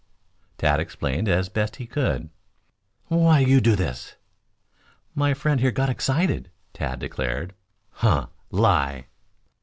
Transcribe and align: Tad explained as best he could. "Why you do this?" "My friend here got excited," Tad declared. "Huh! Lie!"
Tad 0.57 0.79
explained 0.79 1.29
as 1.29 1.47
best 1.47 1.75
he 1.75 1.85
could. 1.85 2.31
"Why 3.05 3.37
you 3.37 3.61
do 3.61 3.75
this?" 3.75 4.15
"My 5.13 5.35
friend 5.35 5.59
here 5.59 5.69
got 5.69 5.91
excited," 5.91 6.49
Tad 6.73 6.97
declared. 6.97 7.53
"Huh! 7.91 8.29
Lie!" 8.49 9.05